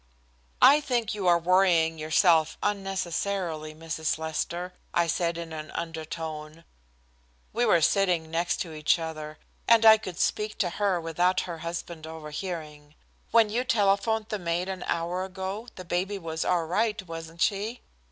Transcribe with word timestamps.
"I 0.63 0.81
think 0.81 1.13
you 1.13 1.27
are 1.27 1.37
worrying 1.37 1.99
yourself 1.99 2.57
unnecessarily, 2.63 3.75
Mrs. 3.75 4.17
Lester," 4.17 4.73
I 4.95 5.05
said 5.05 5.37
in 5.37 5.53
an 5.53 5.69
undertone. 5.75 6.63
We 7.53 7.67
were 7.67 7.81
sitting 7.81 8.31
next 8.31 8.65
each 8.65 8.97
other, 8.97 9.37
and 9.67 9.85
I 9.85 9.99
could 9.99 10.19
speak 10.19 10.57
to 10.57 10.71
her 10.71 10.99
without 10.99 11.41
her 11.41 11.59
husband 11.59 12.07
overhearing. 12.07 12.95
"When 13.29 13.49
you 13.51 13.63
telephoned 13.63 14.29
the 14.29 14.39
maid 14.39 14.69
an 14.69 14.83
hour 14.87 15.23
ago, 15.23 15.67
the 15.75 15.85
baby 15.85 16.17
was 16.17 16.43
all 16.43 16.65
right, 16.65 16.99
wasn't 17.07 17.41
she?" 17.43 17.81